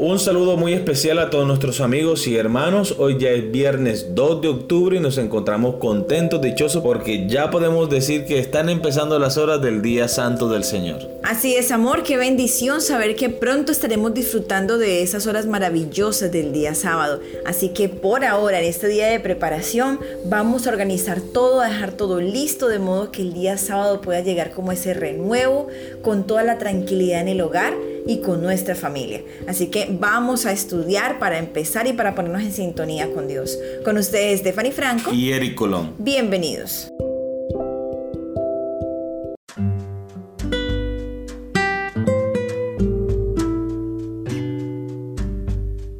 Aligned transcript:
Un 0.00 0.20
saludo 0.20 0.56
muy 0.56 0.74
especial 0.74 1.18
a 1.18 1.28
todos 1.28 1.44
nuestros 1.44 1.80
amigos 1.80 2.28
y 2.28 2.36
hermanos. 2.36 2.94
Hoy 2.98 3.18
ya 3.18 3.30
es 3.30 3.50
viernes 3.50 4.14
2 4.14 4.42
de 4.42 4.46
octubre 4.46 4.96
y 4.96 5.00
nos 5.00 5.18
encontramos 5.18 5.74
contentos, 5.80 6.40
dichosos, 6.40 6.84
porque 6.84 7.26
ya 7.26 7.50
podemos 7.50 7.90
decir 7.90 8.24
que 8.24 8.38
están 8.38 8.68
empezando 8.68 9.18
las 9.18 9.36
horas 9.38 9.60
del 9.60 9.82
día 9.82 10.06
santo 10.06 10.48
del 10.48 10.62
Señor. 10.62 11.00
Así 11.24 11.56
es, 11.56 11.72
amor, 11.72 12.04
qué 12.04 12.16
bendición 12.16 12.80
saber 12.80 13.16
que 13.16 13.28
pronto 13.28 13.72
estaremos 13.72 14.14
disfrutando 14.14 14.78
de 14.78 15.02
esas 15.02 15.26
horas 15.26 15.46
maravillosas 15.46 16.30
del 16.30 16.52
día 16.52 16.76
sábado. 16.76 17.18
Así 17.44 17.70
que 17.70 17.88
por 17.88 18.24
ahora, 18.24 18.60
en 18.60 18.66
este 18.66 18.86
día 18.86 19.08
de 19.08 19.18
preparación, 19.18 19.98
vamos 20.26 20.68
a 20.68 20.70
organizar 20.70 21.20
todo, 21.20 21.60
a 21.60 21.66
dejar 21.66 21.90
todo 21.90 22.20
listo, 22.20 22.68
de 22.68 22.78
modo 22.78 23.10
que 23.10 23.22
el 23.22 23.32
día 23.32 23.58
sábado 23.58 24.00
pueda 24.00 24.20
llegar 24.20 24.52
como 24.52 24.70
ese 24.70 24.94
renuevo, 24.94 25.66
con 26.02 26.24
toda 26.24 26.44
la 26.44 26.56
tranquilidad 26.56 27.20
en 27.20 27.28
el 27.28 27.40
hogar 27.40 27.74
y 28.08 28.20
con 28.22 28.42
nuestra 28.42 28.74
familia. 28.74 29.22
Así 29.46 29.68
que 29.68 29.86
vamos 29.90 30.46
a 30.46 30.52
estudiar 30.52 31.20
para 31.20 31.38
empezar 31.38 31.86
y 31.86 31.92
para 31.92 32.16
ponernos 32.16 32.42
en 32.42 32.52
sintonía 32.52 33.12
con 33.12 33.28
Dios. 33.28 33.56
Con 33.84 33.98
ustedes, 33.98 34.40
Stephanie 34.40 34.72
Franco 34.72 35.12
y 35.12 35.30
Eric 35.30 35.54
Colón. 35.54 35.94
Bienvenidos. 35.98 36.88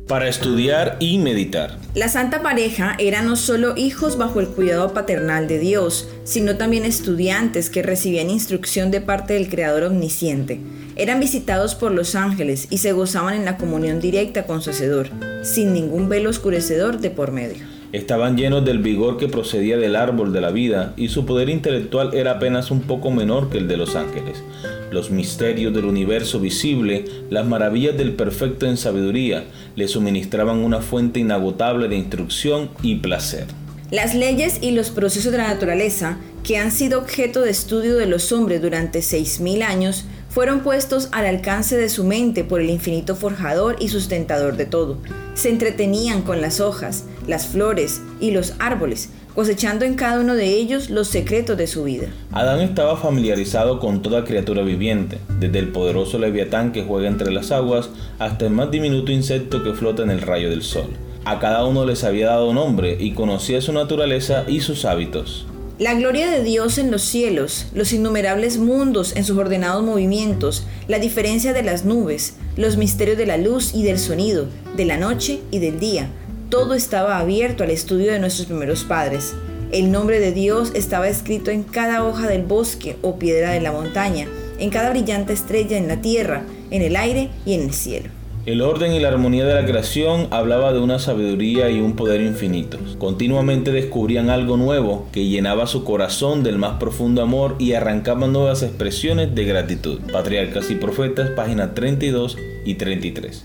para 0.08 0.26
estudiar 0.26 0.96
y 1.00 1.18
meditar. 1.18 1.78
La 1.94 2.08
santa 2.08 2.42
pareja 2.42 2.96
era 2.98 3.20
no 3.20 3.36
solo 3.36 3.76
hijos 3.76 4.16
bajo 4.16 4.40
el 4.40 4.48
cuidado 4.48 4.94
paternal 4.94 5.46
de 5.46 5.58
Dios, 5.58 6.08
sino 6.24 6.56
también 6.56 6.84
estudiantes 6.84 7.68
que 7.68 7.82
recibían 7.82 8.30
instrucción 8.30 8.90
de 8.90 9.02
parte 9.02 9.34
del 9.34 9.50
Creador 9.50 9.84
Omnisciente. 9.84 10.60
Eran 10.98 11.20
visitados 11.20 11.76
por 11.76 11.92
los 11.92 12.16
ángeles 12.16 12.66
y 12.70 12.78
se 12.78 12.90
gozaban 12.90 13.34
en 13.34 13.44
la 13.44 13.56
comunión 13.56 14.00
directa 14.00 14.46
con 14.46 14.62
su 14.62 14.70
Hacedor, 14.70 15.10
sin 15.44 15.72
ningún 15.72 16.08
velo 16.08 16.28
oscurecedor 16.28 16.98
de 16.98 17.10
por 17.10 17.30
medio. 17.30 17.64
Estaban 17.92 18.36
llenos 18.36 18.64
del 18.64 18.80
vigor 18.80 19.16
que 19.16 19.28
procedía 19.28 19.76
del 19.76 19.94
árbol 19.94 20.32
de 20.32 20.40
la 20.40 20.50
vida 20.50 20.94
y 20.96 21.08
su 21.08 21.24
poder 21.24 21.50
intelectual 21.50 22.14
era 22.14 22.32
apenas 22.32 22.72
un 22.72 22.80
poco 22.80 23.12
menor 23.12 23.48
que 23.48 23.58
el 23.58 23.68
de 23.68 23.76
los 23.76 23.94
ángeles. 23.94 24.42
Los 24.90 25.12
misterios 25.12 25.72
del 25.72 25.84
universo 25.84 26.40
visible, 26.40 27.04
las 27.30 27.46
maravillas 27.46 27.96
del 27.96 28.16
perfecto 28.16 28.66
en 28.66 28.76
sabiduría, 28.76 29.44
le 29.76 29.86
suministraban 29.86 30.58
una 30.58 30.80
fuente 30.80 31.20
inagotable 31.20 31.86
de 31.86 31.94
instrucción 31.94 32.70
y 32.82 32.96
placer. 32.96 33.46
Las 33.92 34.16
leyes 34.16 34.58
y 34.62 34.72
los 34.72 34.90
procesos 34.90 35.30
de 35.30 35.38
la 35.38 35.46
naturaleza, 35.46 36.18
que 36.42 36.58
han 36.58 36.72
sido 36.72 36.98
objeto 36.98 37.42
de 37.42 37.50
estudio 37.50 37.96
de 37.96 38.06
los 38.06 38.32
hombres 38.32 38.60
durante 38.60 38.98
6.000 38.98 39.62
años, 39.62 40.04
fueron 40.28 40.60
puestos 40.60 41.08
al 41.12 41.26
alcance 41.26 41.76
de 41.76 41.88
su 41.88 42.04
mente 42.04 42.44
por 42.44 42.60
el 42.60 42.70
infinito 42.70 43.16
forjador 43.16 43.76
y 43.78 43.88
sustentador 43.88 44.56
de 44.56 44.66
todo. 44.66 44.98
Se 45.34 45.48
entretenían 45.48 46.22
con 46.22 46.40
las 46.40 46.60
hojas, 46.60 47.04
las 47.26 47.46
flores 47.46 48.02
y 48.20 48.30
los 48.30 48.54
árboles, 48.58 49.10
cosechando 49.34 49.84
en 49.84 49.94
cada 49.94 50.20
uno 50.20 50.34
de 50.34 50.46
ellos 50.46 50.90
los 50.90 51.08
secretos 51.08 51.56
de 51.56 51.66
su 51.66 51.84
vida. 51.84 52.08
Adán 52.32 52.60
estaba 52.60 52.96
familiarizado 52.96 53.78
con 53.78 54.02
toda 54.02 54.24
criatura 54.24 54.62
viviente, 54.62 55.18
desde 55.38 55.60
el 55.60 55.68
poderoso 55.68 56.18
leviatán 56.18 56.72
que 56.72 56.82
juega 56.82 57.08
entre 57.08 57.30
las 57.30 57.52
aguas 57.52 57.90
hasta 58.18 58.46
el 58.46 58.52
más 58.52 58.70
diminuto 58.70 59.12
insecto 59.12 59.62
que 59.62 59.74
flota 59.74 60.02
en 60.02 60.10
el 60.10 60.22
rayo 60.22 60.50
del 60.50 60.62
sol. 60.62 60.88
A 61.24 61.38
cada 61.38 61.64
uno 61.66 61.84
les 61.84 62.04
había 62.04 62.28
dado 62.28 62.52
nombre 62.52 62.96
y 62.98 63.12
conocía 63.12 63.60
su 63.60 63.72
naturaleza 63.72 64.44
y 64.48 64.60
sus 64.60 64.84
hábitos. 64.84 65.46
La 65.78 65.94
gloria 65.94 66.28
de 66.28 66.42
Dios 66.42 66.76
en 66.78 66.90
los 66.90 67.02
cielos, 67.02 67.66
los 67.72 67.92
innumerables 67.92 68.58
mundos 68.58 69.14
en 69.14 69.22
sus 69.22 69.38
ordenados 69.38 69.84
movimientos, 69.84 70.66
la 70.88 70.98
diferencia 70.98 71.52
de 71.52 71.62
las 71.62 71.84
nubes, 71.84 72.34
los 72.56 72.76
misterios 72.76 73.16
de 73.16 73.26
la 73.26 73.36
luz 73.36 73.72
y 73.76 73.84
del 73.84 74.00
sonido, 74.00 74.48
de 74.76 74.84
la 74.84 74.96
noche 74.96 75.38
y 75.52 75.60
del 75.60 75.78
día, 75.78 76.08
todo 76.50 76.74
estaba 76.74 77.20
abierto 77.20 77.62
al 77.62 77.70
estudio 77.70 78.10
de 78.10 78.18
nuestros 78.18 78.48
primeros 78.48 78.82
padres. 78.82 79.34
El 79.70 79.92
nombre 79.92 80.18
de 80.18 80.32
Dios 80.32 80.72
estaba 80.74 81.08
escrito 81.08 81.52
en 81.52 81.62
cada 81.62 82.04
hoja 82.04 82.26
del 82.26 82.42
bosque 82.42 82.96
o 83.02 83.20
piedra 83.20 83.52
de 83.52 83.60
la 83.60 83.70
montaña, 83.70 84.26
en 84.58 84.70
cada 84.70 84.90
brillante 84.90 85.32
estrella 85.32 85.78
en 85.78 85.86
la 85.86 86.00
tierra, 86.00 86.42
en 86.72 86.82
el 86.82 86.96
aire 86.96 87.30
y 87.46 87.54
en 87.54 87.60
el 87.60 87.72
cielo. 87.72 88.17
El 88.48 88.62
orden 88.62 88.94
y 88.94 88.98
la 88.98 89.08
armonía 89.08 89.44
de 89.44 89.52
la 89.52 89.66
creación 89.66 90.26
hablaba 90.30 90.72
de 90.72 90.78
una 90.78 90.98
sabiduría 90.98 91.68
y 91.68 91.80
un 91.80 91.96
poder 91.96 92.22
infinitos. 92.22 92.96
Continuamente 92.96 93.72
descubrían 93.72 94.30
algo 94.30 94.56
nuevo 94.56 95.06
que 95.12 95.26
llenaba 95.26 95.66
su 95.66 95.84
corazón 95.84 96.42
del 96.42 96.56
más 96.56 96.78
profundo 96.78 97.20
amor 97.20 97.56
y 97.58 97.74
arrancaban 97.74 98.32
nuevas 98.32 98.62
expresiones 98.62 99.34
de 99.34 99.44
gratitud. 99.44 100.00
Patriarcas 100.10 100.70
y 100.70 100.76
Profetas, 100.76 101.28
páginas 101.32 101.74
32 101.74 102.38
y 102.64 102.76
33. 102.76 103.44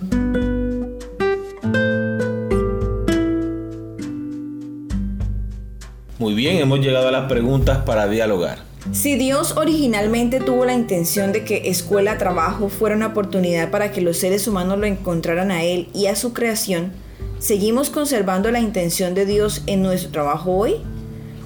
Muy 6.17 6.33
bien, 6.33 6.59
hemos 6.59 6.79
llegado 6.79 7.09
a 7.09 7.11
las 7.11 7.27
preguntas 7.29 7.79
para 7.79 8.07
dialogar. 8.07 8.59
Si 8.91 9.15
Dios 9.15 9.55
originalmente 9.55 10.41
tuvo 10.41 10.65
la 10.65 10.73
intención 10.73 11.31
de 11.31 11.45
que 11.45 11.69
escuela-trabajo 11.69 12.67
fuera 12.67 12.97
una 12.97 13.07
oportunidad 13.07 13.71
para 13.71 13.91
que 13.91 14.01
los 14.01 14.17
seres 14.17 14.45
humanos 14.45 14.77
lo 14.77 14.85
encontraran 14.85 15.51
a 15.51 15.63
Él 15.63 15.87
y 15.93 16.07
a 16.07 16.17
su 16.17 16.33
creación, 16.33 16.91
¿seguimos 17.39 17.89
conservando 17.89 18.51
la 18.51 18.59
intención 18.59 19.13
de 19.13 19.25
Dios 19.25 19.63
en 19.67 19.83
nuestro 19.83 20.11
trabajo 20.11 20.51
hoy? 20.51 20.75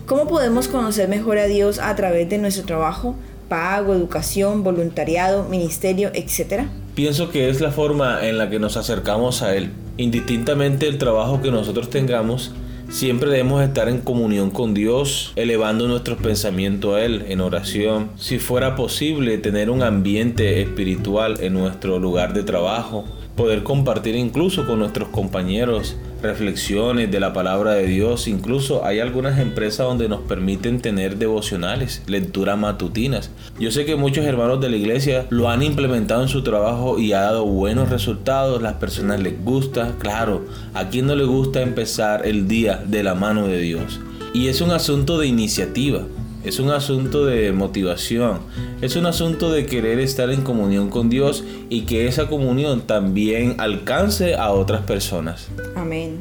¿Cómo 0.07 0.27
podemos 0.27 0.67
conocer 0.67 1.09
mejor 1.09 1.37
a 1.37 1.45
Dios 1.45 1.77
a 1.77 1.95
través 1.95 2.27
de 2.27 2.39
nuestro 2.39 2.65
trabajo, 2.65 3.15
pago, 3.49 3.93
educación, 3.93 4.63
voluntariado, 4.63 5.43
ministerio, 5.43 6.09
etcétera? 6.15 6.69
Pienso 6.95 7.29
que 7.29 7.49
es 7.49 7.61
la 7.61 7.71
forma 7.71 8.27
en 8.27 8.39
la 8.39 8.49
que 8.49 8.57
nos 8.57 8.77
acercamos 8.77 9.43
a 9.43 9.55
Él. 9.55 9.71
Indistintamente 9.97 10.87
el 10.87 10.97
trabajo 10.97 11.39
que 11.41 11.51
nosotros 11.51 11.91
tengamos, 11.91 12.51
Siempre 12.89 13.29
debemos 13.29 13.61
estar 13.61 13.89
en 13.89 13.99
comunión 13.99 14.49
con 14.49 14.73
Dios, 14.73 15.33
elevando 15.35 15.87
nuestros 15.87 16.19
pensamientos 16.19 16.95
a 16.95 17.03
Él 17.03 17.25
en 17.27 17.41
oración. 17.41 18.11
Si 18.15 18.39
fuera 18.39 18.75
posible 18.75 19.37
tener 19.37 19.69
un 19.69 19.83
ambiente 19.83 20.61
espiritual 20.61 21.37
en 21.41 21.53
nuestro 21.53 21.99
lugar 21.99 22.33
de 22.33 22.43
trabajo, 22.43 23.03
poder 23.37 23.63
compartir 23.63 24.15
incluso 24.15 24.65
con 24.65 24.79
nuestros 24.79 25.07
compañeros 25.09 25.95
reflexiones 26.21 27.09
de 27.11 27.19
la 27.19 27.31
palabra 27.31 27.73
de 27.73 27.85
Dios. 27.85 28.27
Incluso 28.27 28.83
hay 28.83 28.99
algunas 28.99 29.39
empresas 29.39 29.87
donde 29.87 30.09
nos 30.09 30.21
permiten 30.21 30.81
tener 30.81 31.17
devocionales, 31.17 32.01
lecturas 32.07 32.57
matutinas. 32.57 33.29
Yo 33.59 33.71
sé 33.71 33.85
que 33.85 33.95
muchos 33.95 34.25
hermanos 34.25 34.59
de 34.59 34.69
la 34.69 34.75
iglesia 34.75 35.27
lo 35.29 35.49
han 35.49 35.63
implementado 35.63 36.23
en 36.23 36.27
su 36.27 36.43
trabajo 36.43 36.99
y 36.99 37.13
ha 37.13 37.21
dado 37.21 37.45
buenos 37.45 37.89
resultados. 37.89 38.61
Las 38.61 38.73
personas 38.73 39.21
les 39.21 39.41
gusta, 39.41 39.93
claro, 39.99 40.45
a 40.73 40.89
quien 40.89 41.05
no 41.05 41.15
le 41.15 41.23
gusta 41.23 41.61
empezar 41.61 42.25
el 42.25 42.47
día 42.47 42.83
de 42.85 43.03
la 43.03 43.15
mano 43.15 43.47
de 43.47 43.59
Dios. 43.59 44.01
Y 44.33 44.47
es 44.47 44.59
un 44.59 44.71
asunto 44.71 45.17
de 45.19 45.27
iniciativa 45.27 46.01
es 46.43 46.59
un 46.59 46.69
asunto 46.69 47.25
de 47.25 47.51
motivación, 47.51 48.39
es 48.81 48.95
un 48.95 49.05
asunto 49.05 49.51
de 49.51 49.65
querer 49.65 49.99
estar 49.99 50.29
en 50.29 50.41
comunión 50.41 50.89
con 50.89 51.09
Dios 51.09 51.43
y 51.69 51.81
que 51.81 52.07
esa 52.07 52.27
comunión 52.27 52.81
también 52.81 53.55
alcance 53.59 54.35
a 54.35 54.51
otras 54.51 54.81
personas. 54.81 55.47
Amén. 55.75 56.19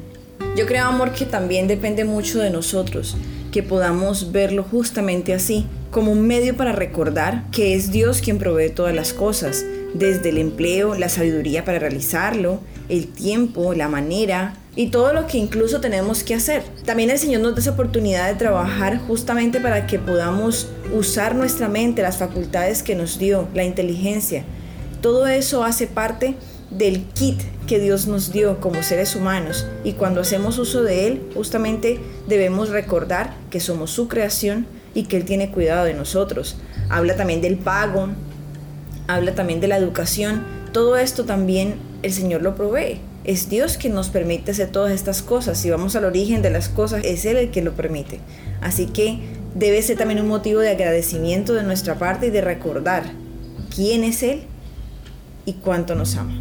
Yo 0.57 0.67
creo, 0.67 0.87
amor, 0.87 1.13
que 1.13 1.27
también 1.27 1.69
depende 1.69 2.05
mucho 2.05 2.39
de 2.39 2.51
nosotros, 2.51 3.17
que 3.53 3.63
podamos 3.63 4.33
verlo 4.33 4.63
justamente 4.63 5.35
así, 5.35 5.67
como 5.91 6.13
un 6.13 6.27
medio 6.27 6.57
para 6.57 6.73
recordar 6.73 7.45
que 7.51 7.75
es 7.75 7.93
Dios 7.93 8.21
quien 8.23 8.39
provee 8.39 8.71
todas 8.71 8.95
las 8.95 9.13
cosas, 9.13 9.65
desde 9.95 10.31
el 10.31 10.39
empleo, 10.39 10.95
la 10.95 11.09
sabiduría 11.09 11.65
para 11.65 11.79
realizarlo, 11.79 12.61
el 12.89 13.09
tiempo, 13.09 13.75
la 13.75 13.89
manera, 13.89 14.55
y 14.77 14.89
todo 14.89 15.13
lo 15.13 15.27
que 15.27 15.39
incluso 15.39 15.81
tenemos 15.81 16.23
que 16.23 16.35
hacer. 16.35 16.63
También 16.85 17.11
el 17.11 17.19
Señor 17.19 17.41
nos 17.41 17.55
da 17.55 17.61
esa 17.61 17.71
oportunidad 17.73 18.29
de 18.29 18.39
trabajar 18.39 18.99
justamente 18.99 19.59
para 19.59 19.87
que 19.87 19.99
podamos 19.99 20.69
usar 20.95 21.35
nuestra 21.35 21.69
mente, 21.69 22.03
las 22.03 22.19
facultades 22.19 22.83
que 22.83 22.95
nos 22.95 23.19
dio, 23.19 23.49
la 23.55 23.65
inteligencia. 23.65 24.45
Todo 25.01 25.27
eso 25.27 25.65
hace 25.65 25.87
parte 25.87 26.37
del 26.71 27.05
kit 27.15 27.41
que 27.67 27.81
Dios 27.81 28.07
nos 28.07 28.33
dio 28.33 28.61
como 28.61 28.83
seres 28.83 29.17
humanos 29.17 29.67
y 29.83 29.93
cuando 29.93 30.21
hacemos 30.21 30.59
uso 30.59 30.83
de 30.83 31.07
él 31.07 31.23
justamente 31.35 31.99
debemos 32.29 32.69
recordar 32.69 33.35
que 33.51 33.61
somos 33.61 33.91
su 33.91 34.09
creación 34.09 34.67
y 34.97 35.05
que 35.05 35.19
Él 35.19 35.27
tiene 35.27 35.51
cuidado 35.51 35.85
de 35.85 35.95
nosotros. 35.95 36.57
Habla 36.89 37.17
también 37.17 37.43
del 37.43 37.59
pago, 37.59 38.09
habla 39.07 39.35
también 39.35 39.61
de 39.61 39.69
la 39.69 39.77
educación. 39.77 40.43
Todo 40.73 40.97
esto 40.97 41.25
también 41.25 41.77
el 42.03 42.13
Señor 42.13 42.41
lo 42.43 42.57
provee. 42.57 42.99
Es 43.27 43.49
Dios 43.49 43.77
quien 43.77 43.93
nos 43.93 44.09
permite 44.09 44.53
hacer 44.53 44.69
todas 44.69 44.93
estas 44.93 45.21
cosas. 45.21 45.59
Si 45.59 45.69
vamos 45.69 45.97
al 45.97 46.05
origen 46.05 46.43
de 46.43 46.51
las 46.51 46.69
cosas, 46.69 47.03
es 47.05 47.25
Él 47.25 47.37
el 47.37 47.51
que 47.51 47.61
lo 47.61 47.73
permite. 47.73 48.21
Así 48.61 48.87
que 48.87 49.19
debe 49.57 49.83
ser 49.83 49.99
también 49.99 50.21
un 50.21 50.29
motivo 50.29 50.61
de 50.61 50.71
agradecimiento 50.71 51.53
de 51.53 51.65
nuestra 51.65 51.97
parte 51.97 52.29
y 52.29 52.31
de 52.31 52.41
recordar 52.41 53.03
quién 53.75 54.05
es 54.05 54.23
Él 54.23 54.43
y 55.45 55.55
cuánto 55.55 55.97
nos 55.97 56.15
ama. 56.15 56.39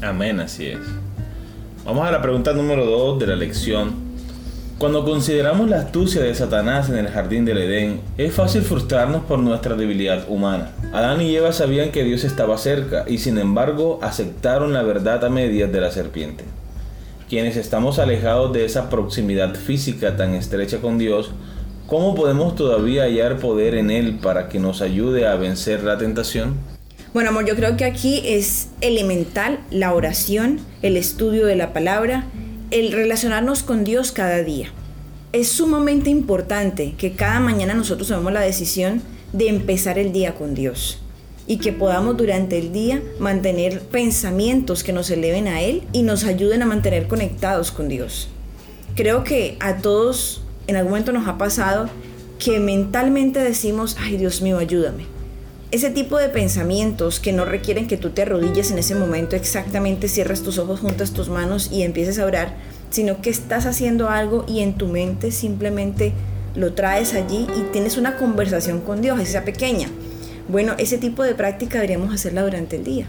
Amén, 0.00 0.40
así 0.40 0.68
es. 0.68 0.78
Vamos 1.84 2.08
a 2.08 2.10
la 2.10 2.22
pregunta 2.22 2.54
número 2.54 2.86
2 2.86 3.18
de 3.18 3.26
la 3.26 3.36
lección. 3.36 3.92
Cuando 4.78 5.04
consideramos 5.04 5.68
la 5.68 5.80
astucia 5.80 6.22
de 6.22 6.34
Satanás 6.34 6.88
en 6.88 6.96
el 6.96 7.08
jardín 7.08 7.44
del 7.44 7.58
Edén, 7.58 8.00
es 8.16 8.32
fácil 8.32 8.62
frustrarnos 8.62 9.24
por 9.24 9.40
nuestra 9.40 9.74
debilidad 9.74 10.24
humana. 10.30 10.70
Adán 10.92 11.20
y 11.20 11.36
Eva 11.36 11.52
sabían 11.52 11.92
que 11.92 12.04
Dios 12.04 12.24
estaba 12.24 12.56
cerca 12.56 13.04
y 13.06 13.18
sin 13.18 13.38
embargo 13.38 13.98
aceptaron 14.02 14.72
la 14.72 14.82
verdad 14.82 15.24
a 15.24 15.28
medias 15.28 15.70
de 15.70 15.80
la 15.80 15.90
serpiente. 15.90 16.44
Quienes 17.28 17.56
estamos 17.56 17.98
alejados 17.98 18.52
de 18.52 18.64
esa 18.64 18.88
proximidad 18.88 19.54
física 19.54 20.16
tan 20.16 20.34
estrecha 20.34 20.78
con 20.78 20.96
Dios, 20.96 21.30
¿cómo 21.86 22.14
podemos 22.14 22.54
todavía 22.54 23.02
hallar 23.02 23.38
poder 23.38 23.74
en 23.74 23.90
Él 23.90 24.18
para 24.22 24.48
que 24.48 24.58
nos 24.58 24.80
ayude 24.80 25.26
a 25.26 25.36
vencer 25.36 25.84
la 25.84 25.98
tentación? 25.98 26.54
Bueno, 27.12 27.30
amor, 27.30 27.46
yo 27.46 27.54
creo 27.54 27.76
que 27.76 27.84
aquí 27.84 28.22
es 28.24 28.68
elemental 28.80 29.60
la 29.70 29.92
oración, 29.92 30.60
el 30.82 30.96
estudio 30.96 31.46
de 31.46 31.56
la 31.56 31.72
palabra 31.72 32.24
el 32.70 32.92
relacionarnos 32.92 33.62
con 33.62 33.84
Dios 33.84 34.12
cada 34.12 34.42
día. 34.42 34.68
Es 35.32 35.48
sumamente 35.48 36.10
importante 36.10 36.94
que 36.98 37.12
cada 37.12 37.40
mañana 37.40 37.74
nosotros 37.74 38.08
tomemos 38.08 38.32
la 38.32 38.40
decisión 38.40 39.02
de 39.32 39.48
empezar 39.48 39.98
el 39.98 40.12
día 40.12 40.34
con 40.34 40.54
Dios 40.54 41.00
y 41.46 41.58
que 41.58 41.72
podamos 41.72 42.16
durante 42.16 42.58
el 42.58 42.72
día 42.72 43.02
mantener 43.18 43.80
pensamientos 43.80 44.84
que 44.84 44.92
nos 44.92 45.10
eleven 45.10 45.48
a 45.48 45.62
Él 45.62 45.82
y 45.92 46.02
nos 46.02 46.24
ayuden 46.24 46.62
a 46.62 46.66
mantener 46.66 47.08
conectados 47.08 47.72
con 47.72 47.88
Dios. 47.88 48.28
Creo 48.94 49.24
que 49.24 49.56
a 49.60 49.78
todos 49.78 50.42
en 50.66 50.76
algún 50.76 50.90
momento 50.90 51.12
nos 51.12 51.26
ha 51.26 51.38
pasado 51.38 51.88
que 52.38 52.60
mentalmente 52.60 53.40
decimos, 53.40 53.96
ay 53.98 54.16
Dios 54.16 54.42
mío, 54.42 54.58
ayúdame 54.58 55.18
ese 55.70 55.90
tipo 55.90 56.16
de 56.16 56.30
pensamientos 56.30 57.20
que 57.20 57.32
no 57.32 57.44
requieren 57.44 57.88
que 57.88 57.98
tú 57.98 58.10
te 58.10 58.22
arrodilles 58.22 58.70
en 58.70 58.78
ese 58.78 58.94
momento 58.94 59.36
exactamente, 59.36 60.08
cierres 60.08 60.42
tus 60.42 60.56
ojos, 60.56 60.80
juntas 60.80 61.12
tus 61.12 61.28
manos 61.28 61.70
y 61.70 61.82
empieces 61.82 62.18
a 62.18 62.24
orar, 62.24 62.56
sino 62.88 63.20
que 63.20 63.28
estás 63.28 63.66
haciendo 63.66 64.08
algo 64.08 64.46
y 64.48 64.60
en 64.60 64.74
tu 64.74 64.86
mente 64.86 65.30
simplemente 65.30 66.14
lo 66.54 66.72
traes 66.74 67.14
allí 67.14 67.46
y 67.56 67.72
tienes 67.72 67.96
una 67.96 68.16
conversación 68.16 68.80
con 68.80 69.00
Dios, 69.00 69.20
esa 69.20 69.44
pequeña. 69.44 69.88
Bueno, 70.48 70.74
ese 70.78 70.98
tipo 70.98 71.22
de 71.22 71.34
práctica 71.34 71.74
deberíamos 71.74 72.14
hacerla 72.14 72.42
durante 72.42 72.76
el 72.76 72.84
día 72.84 73.06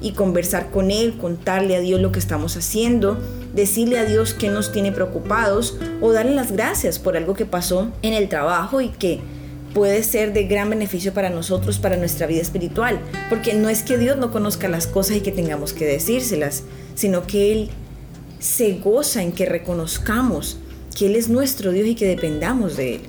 y 0.00 0.12
conversar 0.12 0.70
con 0.70 0.90
Él, 0.90 1.16
contarle 1.18 1.76
a 1.76 1.80
Dios 1.80 2.00
lo 2.00 2.12
que 2.12 2.18
estamos 2.18 2.56
haciendo, 2.56 3.18
decirle 3.54 3.98
a 3.98 4.04
Dios 4.04 4.34
que 4.34 4.48
nos 4.48 4.72
tiene 4.72 4.92
preocupados 4.92 5.78
o 6.00 6.12
darle 6.12 6.34
las 6.34 6.52
gracias 6.52 6.98
por 6.98 7.16
algo 7.16 7.34
que 7.34 7.46
pasó 7.46 7.90
en 8.02 8.12
el 8.12 8.28
trabajo 8.28 8.80
y 8.80 8.90
que 8.90 9.20
puede 9.74 10.02
ser 10.02 10.32
de 10.32 10.44
gran 10.44 10.70
beneficio 10.70 11.12
para 11.12 11.30
nosotros, 11.30 11.78
para 11.78 11.96
nuestra 11.96 12.26
vida 12.26 12.40
espiritual, 12.40 13.00
porque 13.28 13.54
no 13.54 13.68
es 13.68 13.82
que 13.82 13.98
Dios 13.98 14.16
no 14.16 14.30
conozca 14.30 14.68
las 14.68 14.86
cosas 14.86 15.16
y 15.16 15.20
que 15.20 15.32
tengamos 15.32 15.72
que 15.72 15.86
decírselas, 15.86 16.62
sino 16.94 17.26
que 17.26 17.52
Él 17.52 17.70
se 18.38 18.74
goza 18.74 19.22
en 19.22 19.32
que 19.32 19.46
reconozcamos 19.46 20.58
que 20.96 21.06
Él 21.06 21.16
es 21.16 21.28
nuestro 21.28 21.72
Dios 21.72 21.86
y 21.86 21.94
que 21.94 22.06
dependamos 22.06 22.76
de 22.76 22.96
Él. 22.96 23.00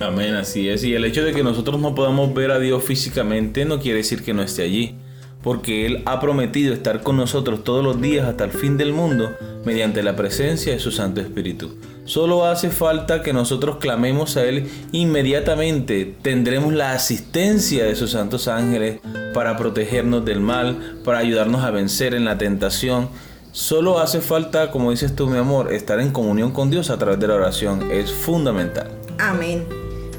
Amén, 0.00 0.34
así 0.34 0.68
es. 0.68 0.84
Y 0.84 0.94
el 0.94 1.04
hecho 1.04 1.24
de 1.24 1.32
que 1.32 1.42
nosotros 1.42 1.80
no 1.80 1.94
podamos 1.94 2.34
ver 2.34 2.50
a 2.50 2.58
Dios 2.58 2.84
físicamente 2.84 3.64
no 3.64 3.80
quiere 3.80 3.98
decir 3.98 4.22
que 4.22 4.34
no 4.34 4.42
esté 4.42 4.62
allí 4.62 4.96
porque 5.44 5.84
Él 5.84 6.02
ha 6.06 6.20
prometido 6.20 6.72
estar 6.72 7.02
con 7.02 7.18
nosotros 7.18 7.64
todos 7.64 7.84
los 7.84 8.00
días 8.00 8.26
hasta 8.26 8.44
el 8.44 8.50
fin 8.50 8.78
del 8.78 8.94
mundo 8.94 9.36
mediante 9.66 10.02
la 10.02 10.16
presencia 10.16 10.72
de 10.72 10.78
su 10.78 10.90
Santo 10.90 11.20
Espíritu. 11.20 11.76
Solo 12.06 12.46
hace 12.46 12.70
falta 12.70 13.22
que 13.22 13.34
nosotros 13.34 13.76
clamemos 13.76 14.38
a 14.38 14.44
Él 14.46 14.66
inmediatamente. 14.92 16.14
Tendremos 16.22 16.72
la 16.72 16.92
asistencia 16.92 17.84
de 17.84 17.94
sus 17.94 18.12
santos 18.12 18.48
ángeles 18.48 19.00
para 19.34 19.58
protegernos 19.58 20.24
del 20.24 20.40
mal, 20.40 21.00
para 21.04 21.18
ayudarnos 21.18 21.62
a 21.62 21.70
vencer 21.70 22.14
en 22.14 22.24
la 22.24 22.38
tentación. 22.38 23.10
Solo 23.54 24.00
hace 24.00 24.20
falta, 24.20 24.72
como 24.72 24.90
dices 24.90 25.14
tú 25.14 25.28
mi 25.28 25.38
amor, 25.38 25.72
estar 25.72 26.00
en 26.00 26.10
comunión 26.10 26.50
con 26.50 26.72
Dios 26.72 26.90
a 26.90 26.98
través 26.98 27.20
de 27.20 27.28
la 27.28 27.34
oración. 27.36 27.88
Es 27.92 28.10
fundamental. 28.10 28.90
Amén. 29.20 29.64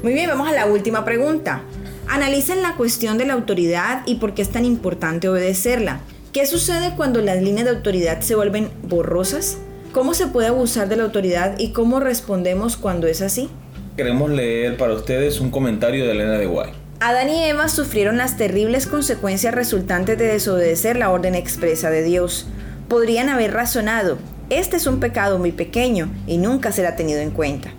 Muy 0.02 0.14
bien, 0.14 0.30
vamos 0.30 0.48
a 0.48 0.52
la 0.52 0.64
última 0.64 1.04
pregunta. 1.04 1.60
Analicen 2.08 2.62
la 2.62 2.76
cuestión 2.76 3.18
de 3.18 3.26
la 3.26 3.34
autoridad 3.34 4.04
y 4.06 4.14
por 4.14 4.32
qué 4.32 4.40
es 4.40 4.48
tan 4.48 4.64
importante 4.64 5.28
obedecerla. 5.28 6.00
¿Qué 6.32 6.46
sucede 6.46 6.94
cuando 6.96 7.20
las 7.20 7.42
líneas 7.42 7.66
de 7.66 7.76
autoridad 7.76 8.22
se 8.22 8.34
vuelven 8.34 8.70
borrosas? 8.84 9.58
¿Cómo 9.92 10.14
se 10.14 10.28
puede 10.28 10.48
abusar 10.48 10.88
de 10.88 10.96
la 10.96 11.02
autoridad 11.02 11.58
y 11.58 11.72
cómo 11.72 12.00
respondemos 12.00 12.78
cuando 12.78 13.06
es 13.06 13.20
así? 13.20 13.50
Queremos 13.98 14.30
leer 14.30 14.78
para 14.78 14.94
ustedes 14.94 15.40
un 15.40 15.50
comentario 15.50 16.06
de 16.06 16.12
Elena 16.12 16.38
de 16.38 16.46
Guay. 16.46 16.70
Adán 17.00 17.28
y 17.28 17.44
Eva 17.44 17.68
sufrieron 17.68 18.16
las 18.16 18.38
terribles 18.38 18.86
consecuencias 18.86 19.54
resultantes 19.54 20.16
de 20.16 20.24
desobedecer 20.24 20.96
la 20.96 21.10
orden 21.10 21.34
expresa 21.34 21.90
de 21.90 22.02
Dios. 22.02 22.46
Podrían 22.88 23.28
haber 23.28 23.52
razonado, 23.52 24.16
este 24.48 24.76
es 24.76 24.86
un 24.86 25.00
pecado 25.00 25.40
muy 25.40 25.50
pequeño 25.50 26.08
y 26.28 26.38
nunca 26.38 26.70
será 26.70 26.94
tenido 26.94 27.20
en 27.20 27.32
cuenta. 27.32 27.72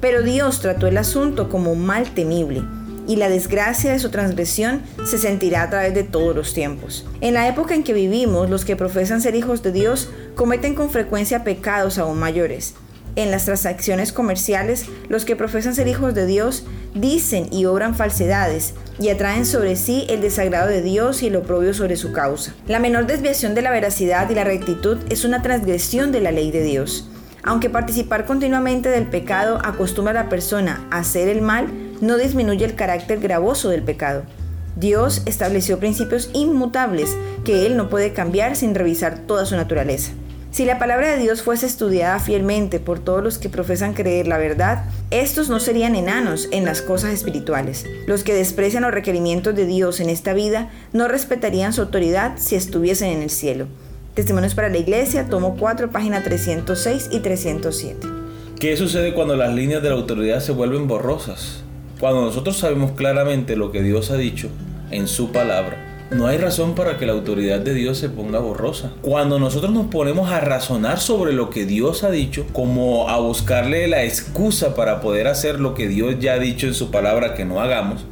Pero 0.00 0.22
Dios 0.22 0.60
trató 0.60 0.88
el 0.88 0.98
asunto 0.98 1.48
como 1.48 1.70
un 1.70 1.86
mal 1.86 2.10
temible 2.10 2.64
y 3.06 3.16
la 3.16 3.28
desgracia 3.28 3.92
de 3.92 4.00
su 4.00 4.10
transgresión 4.10 4.82
se 5.06 5.16
sentirá 5.16 5.62
a 5.62 5.70
través 5.70 5.94
de 5.94 6.02
todos 6.02 6.34
los 6.34 6.54
tiempos. 6.54 7.06
En 7.20 7.34
la 7.34 7.46
época 7.46 7.76
en 7.76 7.84
que 7.84 7.92
vivimos, 7.92 8.50
los 8.50 8.64
que 8.64 8.74
profesan 8.74 9.20
ser 9.20 9.36
hijos 9.36 9.62
de 9.62 9.70
Dios 9.70 10.10
cometen 10.34 10.74
con 10.74 10.90
frecuencia 10.90 11.44
pecados 11.44 11.96
aún 11.96 12.18
mayores. 12.18 12.74
En 13.18 13.32
las 13.32 13.46
transacciones 13.46 14.12
comerciales, 14.12 14.86
los 15.08 15.24
que 15.24 15.34
profesan 15.34 15.74
ser 15.74 15.88
hijos 15.88 16.14
de 16.14 16.24
Dios 16.24 16.62
dicen 16.94 17.48
y 17.50 17.64
obran 17.64 17.96
falsedades 17.96 18.74
y 19.00 19.08
atraen 19.08 19.44
sobre 19.44 19.74
sí 19.74 20.06
el 20.08 20.20
desagrado 20.20 20.68
de 20.68 20.82
Dios 20.82 21.24
y 21.24 21.26
el 21.26 21.34
oprobio 21.34 21.74
sobre 21.74 21.96
su 21.96 22.12
causa. 22.12 22.54
La 22.68 22.78
menor 22.78 23.08
desviación 23.08 23.56
de 23.56 23.62
la 23.62 23.72
veracidad 23.72 24.30
y 24.30 24.36
la 24.36 24.44
rectitud 24.44 24.98
es 25.10 25.24
una 25.24 25.42
transgresión 25.42 26.12
de 26.12 26.20
la 26.20 26.30
ley 26.30 26.52
de 26.52 26.62
Dios. 26.62 27.10
Aunque 27.42 27.68
participar 27.68 28.24
continuamente 28.24 28.88
del 28.88 29.08
pecado 29.08 29.58
acostumbra 29.64 30.12
a 30.12 30.22
la 30.22 30.28
persona 30.28 30.86
a 30.92 30.98
hacer 30.98 31.26
el 31.26 31.42
mal, 31.42 31.66
no 32.00 32.18
disminuye 32.18 32.64
el 32.64 32.76
carácter 32.76 33.18
gravoso 33.18 33.68
del 33.68 33.82
pecado. 33.82 34.22
Dios 34.76 35.22
estableció 35.26 35.80
principios 35.80 36.30
inmutables 36.34 37.16
que 37.44 37.66
Él 37.66 37.76
no 37.76 37.88
puede 37.88 38.12
cambiar 38.12 38.54
sin 38.54 38.76
revisar 38.76 39.18
toda 39.26 39.44
su 39.44 39.56
naturaleza. 39.56 40.12
Si 40.50 40.64
la 40.64 40.78
palabra 40.78 41.10
de 41.10 41.22
Dios 41.22 41.42
fuese 41.42 41.66
estudiada 41.66 42.18
fielmente 42.20 42.80
por 42.80 42.98
todos 42.98 43.22
los 43.22 43.38
que 43.38 43.50
profesan 43.50 43.92
creer 43.92 44.26
la 44.26 44.38
verdad, 44.38 44.86
estos 45.10 45.50
no 45.50 45.60
serían 45.60 45.94
enanos 45.94 46.48
en 46.50 46.64
las 46.64 46.80
cosas 46.80 47.12
espirituales. 47.12 47.84
Los 48.06 48.24
que 48.24 48.34
desprecian 48.34 48.82
los 48.82 48.92
requerimientos 48.94 49.54
de 49.54 49.66
Dios 49.66 50.00
en 50.00 50.08
esta 50.08 50.32
vida 50.32 50.70
no 50.92 51.06
respetarían 51.06 51.72
su 51.72 51.82
autoridad 51.82 52.32
si 52.38 52.56
estuviesen 52.56 53.10
en 53.10 53.22
el 53.22 53.30
cielo. 53.30 53.66
Testimonios 54.14 54.54
para 54.54 54.70
la 54.70 54.78
Iglesia, 54.78 55.28
tomo 55.28 55.56
4, 55.56 55.90
página 55.90 56.24
306 56.24 57.10
y 57.12 57.20
307. 57.20 58.08
¿Qué 58.58 58.76
sucede 58.76 59.14
cuando 59.14 59.36
las 59.36 59.54
líneas 59.54 59.82
de 59.82 59.90
la 59.90 59.94
autoridad 59.94 60.40
se 60.40 60.52
vuelven 60.52 60.88
borrosas? 60.88 61.62
Cuando 62.00 62.22
nosotros 62.22 62.56
sabemos 62.56 62.92
claramente 62.92 63.54
lo 63.54 63.70
que 63.70 63.82
Dios 63.82 64.10
ha 64.10 64.16
dicho 64.16 64.48
en 64.90 65.06
su 65.06 65.30
palabra, 65.30 65.87
no 66.10 66.26
hay 66.26 66.38
razón 66.38 66.74
para 66.74 66.96
que 66.96 67.04
la 67.04 67.12
autoridad 67.12 67.60
de 67.60 67.74
Dios 67.74 67.98
se 67.98 68.08
ponga 68.08 68.38
borrosa. 68.38 68.92
Cuando 69.02 69.38
nosotros 69.38 69.72
nos 69.72 69.88
ponemos 69.88 70.30
a 70.30 70.40
razonar 70.40 71.00
sobre 71.00 71.34
lo 71.34 71.50
que 71.50 71.66
Dios 71.66 72.02
ha 72.02 72.10
dicho, 72.10 72.46
como 72.52 73.10
a 73.10 73.18
buscarle 73.18 73.86
la 73.88 74.04
excusa 74.04 74.74
para 74.74 75.02
poder 75.02 75.26
hacer 75.26 75.60
lo 75.60 75.74
que 75.74 75.86
Dios 75.86 76.16
ya 76.18 76.34
ha 76.34 76.38
dicho 76.38 76.66
en 76.66 76.74
su 76.74 76.90
palabra 76.90 77.34
que 77.34 77.44
no 77.44 77.60
hagamos, 77.60 78.06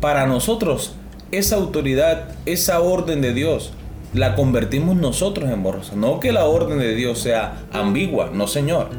para 0.00 0.26
nosotros 0.26 0.96
esa 1.30 1.56
autoridad, 1.56 2.28
esa 2.44 2.80
orden 2.80 3.22
de 3.22 3.32
Dios, 3.32 3.72
la 4.12 4.34
convertimos 4.34 4.96
nosotros 4.96 5.50
en 5.50 5.62
borrosa. 5.62 5.96
No 5.96 6.20
que 6.20 6.30
la 6.30 6.44
orden 6.44 6.78
de 6.78 6.94
Dios 6.94 7.20
sea 7.20 7.64
ambigua, 7.72 8.30
no 8.32 8.46
Señor. 8.46 8.90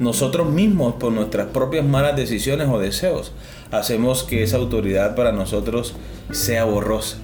Nosotros 0.00 0.48
mismos, 0.50 0.94
por 0.94 1.12
nuestras 1.12 1.48
propias 1.48 1.84
malas 1.84 2.16
decisiones 2.16 2.68
o 2.68 2.78
deseos, 2.78 3.32
hacemos 3.70 4.24
que 4.24 4.42
esa 4.42 4.56
autoridad 4.56 5.14
para 5.14 5.32
nosotros 5.32 5.94
sea 6.32 6.64
borrosa. 6.64 7.18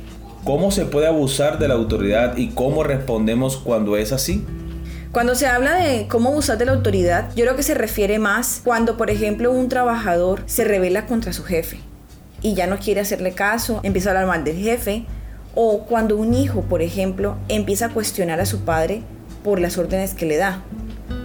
¿Cómo 0.44 0.70
se 0.70 0.86
puede 0.86 1.06
abusar 1.06 1.58
de 1.58 1.68
la 1.68 1.74
autoridad 1.74 2.38
y 2.38 2.48
cómo 2.48 2.82
respondemos 2.82 3.58
cuando 3.58 3.98
es 3.98 4.10
así? 4.10 4.46
Cuando 5.12 5.34
se 5.34 5.46
habla 5.46 5.74
de 5.74 6.08
cómo 6.08 6.30
abusar 6.30 6.56
de 6.56 6.64
la 6.64 6.72
autoridad, 6.72 7.28
yo 7.36 7.44
creo 7.44 7.56
que 7.56 7.62
se 7.62 7.74
refiere 7.74 8.18
más 8.18 8.62
cuando, 8.64 8.96
por 8.96 9.10
ejemplo, 9.10 9.52
un 9.52 9.68
trabajador 9.68 10.42
se 10.46 10.64
revela 10.64 11.04
contra 11.06 11.34
su 11.34 11.44
jefe 11.44 11.80
y 12.40 12.54
ya 12.54 12.66
no 12.66 12.78
quiere 12.78 13.02
hacerle 13.02 13.32
caso, 13.32 13.80
empieza 13.82 14.08
a 14.08 14.12
hablar 14.12 14.28
mal 14.28 14.44
del 14.44 14.56
jefe, 14.56 15.04
o 15.54 15.84
cuando 15.84 16.16
un 16.16 16.32
hijo, 16.32 16.62
por 16.62 16.80
ejemplo, 16.80 17.36
empieza 17.48 17.86
a 17.86 17.90
cuestionar 17.90 18.40
a 18.40 18.46
su 18.46 18.60
padre 18.60 19.02
por 19.44 19.60
las 19.60 19.76
órdenes 19.76 20.14
que 20.14 20.24
le 20.24 20.38
da, 20.38 20.62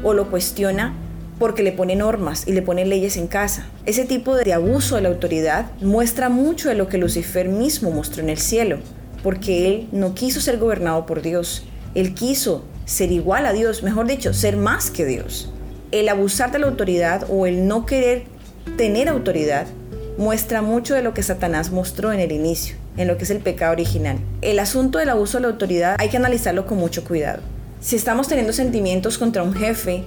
o 0.03 0.13
lo 0.13 0.29
cuestiona 0.29 0.93
porque 1.39 1.63
le 1.63 1.72
pone 1.72 1.95
normas 1.95 2.48
y 2.48 2.51
le 2.51 2.62
pone 2.62 2.86
leyes 2.86 3.15
en 3.15 3.27
casa. 3.27 3.67
Ese 3.86 4.05
tipo 4.05 4.36
de 4.36 4.53
abuso 4.53 4.95
de 4.95 5.01
la 5.01 5.10
autoridad 5.10 5.67
muestra 5.81 6.27
mucho 6.27 6.67
de 6.69 6.75
lo 6.75 6.88
que 6.89 6.98
Lucifer 6.98 7.48
mismo 7.48 7.91
mostró 7.91 8.24
en 8.24 8.29
el 8.29 8.39
cielo, 8.39 8.79
porque 9.24 9.67
él 9.67 9.88
no 9.91 10.13
quiso 10.13 10.41
ser 10.41 10.57
gobernado 10.57 11.05
por 11.05 11.22
Dios, 11.22 11.63
él 11.93 12.13
quiso 12.13 12.63
ser 12.86 13.12
igual 13.12 13.45
a 13.45 13.53
Dios, 13.53 13.84
mejor 13.84 14.07
dicho, 14.07 14.34
ser 14.34 14.57
más 14.57 14.91
que 14.91 15.05
Dios. 15.05 15.51
El 15.91 16.10
abusar 16.10 16.51
de 16.51 16.60
la 16.60 16.67
autoridad 16.67 17.25
o 17.29 17.45
el 17.45 17.67
no 17.67 17.86
querer 17.86 18.25
tener 18.77 19.10
autoridad 19.10 19.67
muestra 20.17 20.62
mucho 20.62 20.95
de 20.95 21.01
lo 21.01 21.13
que 21.13 21.24
Satanás 21.24 21.72
mostró 21.72 22.13
en 22.13 22.19
el 22.19 22.31
inicio, 22.31 22.75
en 22.98 23.07
lo 23.07 23.17
que 23.17 23.24
es 23.24 23.29
el 23.29 23.39
pecado 23.39 23.74
original. 23.74 24.17
El 24.41 24.60
asunto 24.60 25.00
del 25.00 25.10
abuso 25.10 25.38
de 25.38 25.43
la 25.43 25.50
autoridad 25.50 25.95
hay 26.00 26.10
que 26.10 26.17
analizarlo 26.17 26.65
con 26.65 26.77
mucho 26.77 27.03
cuidado. 27.03 27.41
Si 27.81 27.95
estamos 27.95 28.27
teniendo 28.27 28.53
sentimientos 28.53 29.17
contra 29.17 29.43
un 29.43 29.53
jefe, 29.53 30.03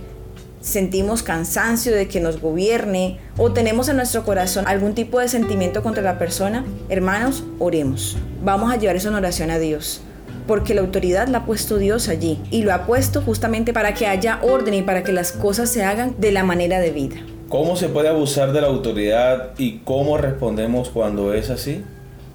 sentimos 0.60 1.22
cansancio 1.22 1.94
de 1.94 2.08
que 2.08 2.20
nos 2.20 2.40
gobierne 2.40 3.18
o 3.36 3.52
tenemos 3.52 3.88
en 3.88 3.96
nuestro 3.96 4.24
corazón 4.24 4.66
algún 4.66 4.94
tipo 4.94 5.20
de 5.20 5.28
sentimiento 5.28 5.82
contra 5.82 6.02
la 6.02 6.18
persona, 6.18 6.64
hermanos, 6.88 7.44
oremos. 7.58 8.16
Vamos 8.44 8.72
a 8.72 8.76
llevar 8.76 8.96
esa 8.96 9.10
oración 9.10 9.50
a 9.50 9.58
Dios. 9.58 10.02
Porque 10.46 10.74
la 10.74 10.80
autoridad 10.80 11.28
la 11.28 11.38
ha 11.38 11.46
puesto 11.46 11.76
Dios 11.76 12.08
allí 12.08 12.40
y 12.50 12.62
lo 12.62 12.72
ha 12.72 12.86
puesto 12.86 13.20
justamente 13.20 13.74
para 13.74 13.92
que 13.92 14.06
haya 14.06 14.38
orden 14.42 14.72
y 14.72 14.82
para 14.82 15.02
que 15.02 15.12
las 15.12 15.32
cosas 15.32 15.70
se 15.70 15.84
hagan 15.84 16.14
de 16.18 16.32
la 16.32 16.42
manera 16.42 16.80
de 16.80 16.90
vida. 16.90 17.16
¿Cómo 17.50 17.76
se 17.76 17.88
puede 17.88 18.08
abusar 18.08 18.52
de 18.52 18.62
la 18.62 18.66
autoridad 18.66 19.50
y 19.58 19.78
cómo 19.78 20.16
respondemos 20.16 20.88
cuando 20.88 21.34
es 21.34 21.50
así? 21.50 21.82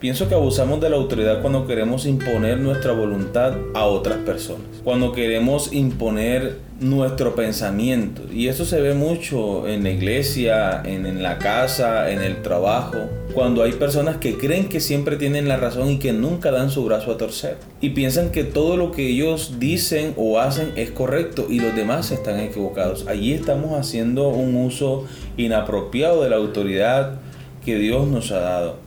Pienso 0.04 0.28
que 0.28 0.36
abusamos 0.36 0.82
de 0.82 0.90
la 0.90 0.98
autoridad 0.98 1.42
cuando 1.42 1.66
queremos 1.66 2.06
imponer 2.06 2.60
nuestra 2.60 2.92
voluntad 2.92 3.54
a 3.74 3.86
otras 3.86 4.18
personas, 4.18 4.68
cuando 4.84 5.14
queremos 5.14 5.72
imponer 5.72 6.58
nuestro 6.82 7.36
pensamiento. 7.36 8.24
Y 8.30 8.50
eso 8.50 8.66
se 8.66 8.82
ve 8.82 8.96
mucho 8.96 9.66
en 9.66 9.84
la 9.84 9.92
iglesia, 9.92 10.84
en, 10.84 11.24
la 11.24 11.38
casa, 11.38 12.12
en 12.12 12.22
el 12.22 12.42
trabajo, 12.42 12.98
cuando 13.34 13.64
hay 13.64 13.72
personas 13.72 14.18
que 14.18 14.38
creen 14.38 14.68
que 14.68 14.82
siempre 14.82 15.16
tienen 15.16 15.48
la 15.48 15.56
razón 15.56 15.90
y 15.90 16.00
que 16.00 16.12
nunca 16.12 16.52
dan 16.52 16.70
su 16.70 16.84
brazo 16.84 17.14
a 17.14 17.18
torcer. 17.18 17.56
Y 17.80 17.92
piensan 17.92 18.32
que 18.32 18.44
todo 18.44 18.76
lo 18.76 18.92
que 18.92 19.08
ellos 19.08 19.54
dicen 19.58 20.16
o 20.18 20.38
hacen 20.38 20.74
es 20.76 20.92
correcto 20.92 21.48
y 21.50 21.62
los 21.62 21.74
demás 21.78 22.12
están 22.12 22.42
equivocados. 22.42 23.08
Allí 23.08 23.32
estamos 23.32 23.80
haciendo 23.80 24.28
un 24.28 24.54
uso 24.58 25.06
inapropiado 25.38 26.24
de 26.24 26.30
la 26.30 26.36
autoridad 26.36 27.22
que 27.64 27.78
Dios 27.78 28.06
nos 28.06 28.34
ha 28.34 28.42
dado. 28.42 28.83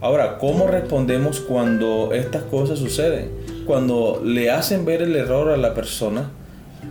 Ahora, 0.00 0.38
¿cómo 0.38 0.68
respondemos 0.68 1.40
cuando 1.40 2.10
estas 2.12 2.44
cosas 2.44 2.78
suceden? 2.78 3.30
Cuando 3.66 4.22
le 4.24 4.48
hacen 4.48 4.84
ver 4.84 5.02
el 5.02 5.16
error 5.16 5.50
a 5.50 5.56
la 5.56 5.74
persona, 5.74 6.30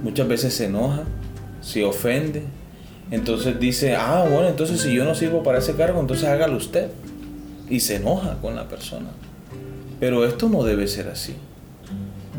muchas 0.03 0.27
veces 0.27 0.53
se 0.53 0.65
enoja, 0.65 1.03
se 1.61 1.85
ofende. 1.85 2.43
Entonces 3.09 3.57
dice, 3.61 3.95
ah, 3.95 4.27
bueno, 4.29 4.49
entonces 4.49 4.81
si 4.81 4.93
yo 4.93 5.05
no 5.05 5.15
sirvo 5.15 5.41
para 5.41 5.59
ese 5.59 5.75
cargo, 5.75 6.01
entonces 6.01 6.27
hágalo 6.27 6.57
usted. 6.57 6.89
Y 7.69 7.79
se 7.79 7.95
enoja 7.95 8.39
con 8.41 8.57
la 8.57 8.67
persona. 8.67 9.07
Pero 10.01 10.25
esto 10.25 10.49
no 10.49 10.63
debe 10.63 10.87
ser 10.89 11.07
así. 11.07 11.33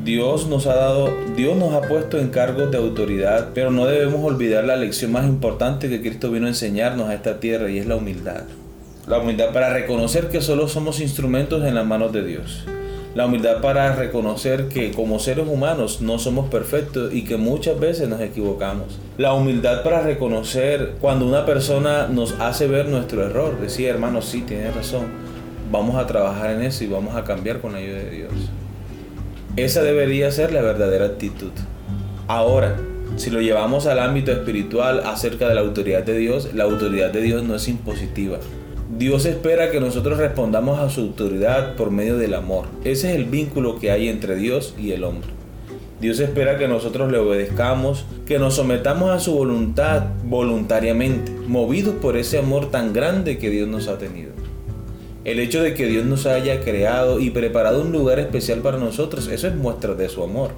Dios 0.04 0.48
nos 0.48 0.66
ha 0.66 0.74
dado, 0.74 1.10
Dios 1.34 1.56
nos 1.56 1.72
ha 1.72 1.80
puesto 1.88 2.18
en 2.18 2.28
cargos 2.28 2.70
de 2.70 2.76
autoridad, 2.76 3.48
pero 3.54 3.70
no 3.70 3.86
debemos 3.86 4.22
olvidar 4.22 4.64
la 4.64 4.76
lección 4.76 5.12
más 5.12 5.26
importante 5.26 5.88
que 5.88 6.02
Cristo 6.02 6.30
vino 6.30 6.44
a 6.44 6.50
enseñarnos 6.50 7.08
a 7.08 7.14
esta 7.14 7.40
tierra 7.40 7.70
y 7.70 7.78
es 7.78 7.86
la 7.86 7.96
humildad. 7.96 8.44
La 9.08 9.16
humildad 9.18 9.54
para 9.54 9.70
reconocer 9.70 10.28
que 10.28 10.42
solo 10.42 10.68
somos 10.68 11.00
instrumentos 11.00 11.64
en 11.64 11.74
las 11.74 11.86
manos 11.86 12.12
de 12.12 12.22
Dios. 12.22 12.64
La 13.14 13.24
humildad 13.24 13.62
para 13.62 13.96
reconocer 13.96 14.68
que 14.68 14.90
como 14.92 15.18
seres 15.18 15.48
humanos 15.48 16.02
no 16.02 16.18
somos 16.18 16.50
perfectos 16.50 17.14
y 17.14 17.24
que 17.24 17.38
muchas 17.38 17.80
veces 17.80 18.06
nos 18.10 18.20
equivocamos. 18.20 18.98
La 19.16 19.32
humildad 19.32 19.82
para 19.82 20.02
reconocer 20.02 20.96
cuando 21.00 21.26
una 21.26 21.46
persona 21.46 22.06
nos 22.06 22.38
hace 22.38 22.66
ver 22.66 22.88
nuestro 22.88 23.24
error. 23.24 23.58
Decir, 23.58 23.88
hermano, 23.88 24.20
sí, 24.20 24.42
tiene 24.42 24.70
razón. 24.72 25.06
Vamos 25.72 25.96
a 25.96 26.06
trabajar 26.06 26.50
en 26.50 26.62
eso 26.62 26.84
y 26.84 26.88
vamos 26.88 27.16
a 27.16 27.24
cambiar 27.24 27.62
con 27.62 27.72
la 27.72 27.78
ayuda 27.78 27.96
de 27.96 28.10
Dios. 28.10 28.32
Esa 29.56 29.82
debería 29.82 30.30
ser 30.30 30.52
la 30.52 30.60
verdadera 30.60 31.06
actitud. 31.06 31.52
Ahora, 32.26 32.76
si 33.16 33.30
lo 33.30 33.40
llevamos 33.40 33.86
al 33.86 34.00
ámbito 34.00 34.32
espiritual 34.32 35.00
acerca 35.06 35.48
de 35.48 35.54
la 35.54 35.62
autoridad 35.62 36.02
de 36.02 36.18
Dios, 36.18 36.50
la 36.52 36.64
autoridad 36.64 37.10
de 37.10 37.22
Dios 37.22 37.42
no 37.42 37.54
es 37.54 37.68
impositiva. 37.68 38.38
Dios 38.96 39.26
espera 39.26 39.70
que 39.70 39.80
nosotros 39.80 40.16
respondamos 40.16 40.78
a 40.78 40.88
su 40.88 41.02
autoridad 41.02 41.76
por 41.76 41.90
medio 41.90 42.16
del 42.16 42.32
amor. 42.32 42.64
Ese 42.84 43.10
es 43.10 43.16
el 43.16 43.26
vínculo 43.26 43.78
que 43.78 43.90
hay 43.90 44.08
entre 44.08 44.34
Dios 44.34 44.74
y 44.78 44.92
el 44.92 45.04
hombre. 45.04 45.28
Dios 46.00 46.18
espera 46.20 46.56
que 46.56 46.68
nosotros 46.68 47.12
le 47.12 47.18
obedezcamos, 47.18 48.06
que 48.24 48.38
nos 48.38 48.54
sometamos 48.54 49.10
a 49.10 49.20
su 49.20 49.34
voluntad 49.34 50.04
voluntariamente, 50.24 51.30
movidos 51.46 51.96
por 51.96 52.16
ese 52.16 52.38
amor 52.38 52.70
tan 52.70 52.94
grande 52.94 53.36
que 53.36 53.50
Dios 53.50 53.68
nos 53.68 53.88
ha 53.88 53.98
tenido. 53.98 54.30
El 55.24 55.38
hecho 55.38 55.62
de 55.62 55.74
que 55.74 55.86
Dios 55.86 56.06
nos 56.06 56.24
haya 56.24 56.60
creado 56.60 57.20
y 57.20 57.28
preparado 57.28 57.82
un 57.82 57.92
lugar 57.92 58.18
especial 58.18 58.60
para 58.60 58.78
nosotros, 58.78 59.28
eso 59.28 59.48
es 59.48 59.54
muestra 59.54 59.94
de 59.94 60.08
su 60.08 60.22
amor. 60.22 60.52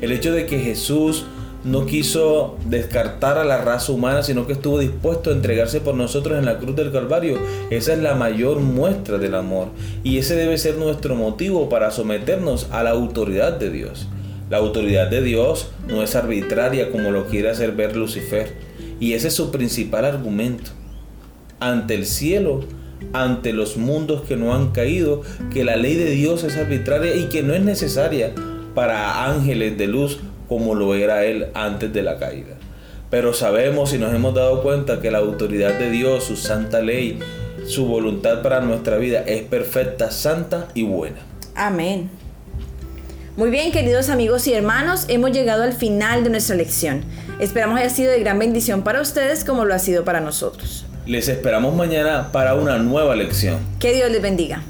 El 0.00 0.12
hecho 0.12 0.32
de 0.32 0.46
que 0.46 0.60
Jesús 0.60 1.24
no 1.64 1.84
quiso 1.84 2.56
descartar 2.64 3.36
a 3.36 3.44
la 3.44 3.58
raza 3.58 3.92
humana, 3.92 4.22
sino 4.22 4.46
que 4.46 4.54
estuvo 4.54 4.78
dispuesto 4.78 5.30
a 5.30 5.34
entregarse 5.34 5.80
por 5.80 5.94
nosotros 5.94 6.38
en 6.38 6.46
la 6.46 6.58
cruz 6.58 6.74
del 6.74 6.92
Calvario. 6.92 7.38
Esa 7.70 7.92
es 7.92 7.98
la 7.98 8.14
mayor 8.14 8.60
muestra 8.60 9.18
del 9.18 9.34
amor. 9.34 9.68
Y 10.02 10.18
ese 10.18 10.36
debe 10.36 10.56
ser 10.58 10.76
nuestro 10.76 11.14
motivo 11.14 11.68
para 11.68 11.90
someternos 11.90 12.68
a 12.70 12.82
la 12.82 12.90
autoridad 12.90 13.52
de 13.52 13.70
Dios. 13.70 14.08
La 14.48 14.56
autoridad 14.56 15.08
de 15.08 15.22
Dios 15.22 15.70
no 15.86 16.02
es 16.02 16.16
arbitraria 16.16 16.90
como 16.90 17.10
lo 17.10 17.26
quiere 17.26 17.50
hacer 17.50 17.72
ver 17.72 17.94
Lucifer. 17.94 18.54
Y 18.98 19.12
ese 19.12 19.28
es 19.28 19.34
su 19.34 19.50
principal 19.50 20.04
argumento. 20.04 20.70
Ante 21.60 21.94
el 21.94 22.06
cielo, 22.06 22.60
ante 23.12 23.52
los 23.52 23.76
mundos 23.76 24.22
que 24.22 24.36
no 24.36 24.54
han 24.54 24.70
caído, 24.70 25.22
que 25.52 25.64
la 25.64 25.76
ley 25.76 25.94
de 25.94 26.10
Dios 26.10 26.42
es 26.42 26.56
arbitraria 26.56 27.14
y 27.16 27.28
que 27.28 27.42
no 27.42 27.54
es 27.54 27.62
necesaria 27.62 28.32
para 28.74 29.26
ángeles 29.26 29.76
de 29.76 29.86
luz 29.86 30.20
como 30.50 30.74
lo 30.74 30.96
era 30.96 31.24
él 31.24 31.46
antes 31.54 31.92
de 31.92 32.02
la 32.02 32.18
caída. 32.18 32.56
Pero 33.08 33.32
sabemos 33.32 33.94
y 33.94 33.98
nos 33.98 34.12
hemos 34.12 34.34
dado 34.34 34.64
cuenta 34.64 35.00
que 35.00 35.12
la 35.12 35.18
autoridad 35.18 35.78
de 35.78 35.90
Dios, 35.90 36.24
su 36.24 36.36
santa 36.36 36.82
ley, 36.82 37.20
su 37.66 37.86
voluntad 37.86 38.42
para 38.42 38.60
nuestra 38.60 38.96
vida 38.96 39.20
es 39.20 39.42
perfecta, 39.42 40.10
santa 40.10 40.66
y 40.74 40.82
buena. 40.82 41.20
Amén. 41.54 42.10
Muy 43.36 43.50
bien, 43.50 43.70
queridos 43.70 44.08
amigos 44.08 44.48
y 44.48 44.52
hermanos, 44.52 45.04
hemos 45.06 45.30
llegado 45.30 45.62
al 45.62 45.72
final 45.72 46.24
de 46.24 46.30
nuestra 46.30 46.56
lección. 46.56 47.04
Esperamos 47.38 47.78
haya 47.78 47.88
sido 47.88 48.10
de 48.10 48.18
gran 48.18 48.40
bendición 48.40 48.82
para 48.82 49.00
ustedes 49.00 49.44
como 49.44 49.64
lo 49.64 49.72
ha 49.72 49.78
sido 49.78 50.04
para 50.04 50.20
nosotros. 50.20 50.84
Les 51.06 51.28
esperamos 51.28 51.76
mañana 51.76 52.32
para 52.32 52.56
una 52.56 52.76
nueva 52.78 53.14
lección. 53.14 53.60
Que 53.78 53.92
Dios 53.94 54.10
les 54.10 54.20
bendiga. 54.20 54.62